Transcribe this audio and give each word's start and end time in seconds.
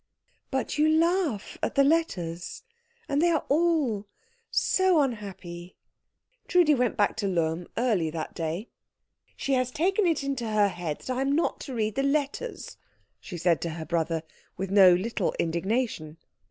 "But 0.49 0.79
you 0.79 0.89
laugh 0.89 1.59
at 1.61 1.75
the 1.75 1.83
letters, 1.83 2.63
and 3.07 3.21
they 3.21 3.29
are 3.29 3.45
all 3.49 4.07
so 4.49 4.99
unhappy." 4.99 5.77
Trudi 6.47 6.73
went 6.73 6.97
back 6.97 7.15
to 7.17 7.27
Lohm 7.27 7.67
early 7.77 8.09
that 8.09 8.33
day. 8.33 8.69
"She 9.37 9.53
has 9.53 9.69
taken 9.69 10.07
it 10.07 10.23
into 10.23 10.49
her 10.49 10.69
head 10.69 11.01
that 11.01 11.11
I 11.11 11.21
am 11.21 11.33
not 11.35 11.59
to 11.59 11.75
read 11.75 11.93
the 11.93 12.01
letters," 12.01 12.77
she 13.19 13.37
said 13.37 13.61
to 13.61 13.69
her 13.77 13.85
brother 13.85 14.23
with 14.57 14.71
no 14.71 14.91
little 14.91 15.35
indignation. 15.37 16.17